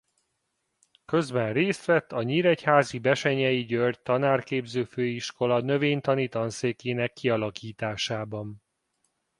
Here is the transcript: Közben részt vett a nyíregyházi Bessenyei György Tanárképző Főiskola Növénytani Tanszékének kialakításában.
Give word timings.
Közben 1.05 1.53
részt 1.53 1.85
vett 1.85 2.11
a 2.11 2.23
nyíregyházi 2.23 2.99
Bessenyei 2.99 3.65
György 3.65 3.99
Tanárképző 4.01 4.83
Főiskola 4.83 5.59
Növénytani 5.59 6.27
Tanszékének 6.27 7.13
kialakításában. 7.13 8.63